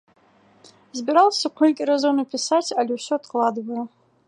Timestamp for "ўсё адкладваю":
2.99-3.81